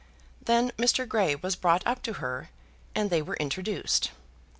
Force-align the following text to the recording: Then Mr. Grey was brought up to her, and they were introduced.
Then 0.41 0.71
Mr. 0.79 1.07
Grey 1.07 1.35
was 1.35 1.55
brought 1.55 1.85
up 1.85 2.01
to 2.01 2.13
her, 2.13 2.49
and 2.95 3.11
they 3.11 3.21
were 3.21 3.35
introduced. 3.37 4.09